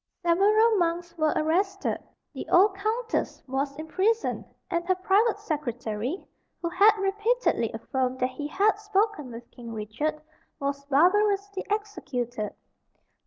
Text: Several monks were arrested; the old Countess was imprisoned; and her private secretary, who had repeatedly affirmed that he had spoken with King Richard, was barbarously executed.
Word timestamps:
Several 0.23 0.77
monks 0.79 1.15
were 1.15 1.31
arrested; 1.35 1.99
the 2.33 2.49
old 2.49 2.73
Countess 2.75 3.43
was 3.47 3.75
imprisoned; 3.75 4.45
and 4.71 4.83
her 4.87 4.95
private 4.95 5.37
secretary, 5.37 6.25
who 6.59 6.69
had 6.69 6.97
repeatedly 6.97 7.71
affirmed 7.71 8.17
that 8.19 8.31
he 8.31 8.47
had 8.47 8.79
spoken 8.79 9.29
with 9.31 9.51
King 9.51 9.71
Richard, 9.75 10.19
was 10.59 10.83
barbarously 10.85 11.63
executed. 11.69 12.55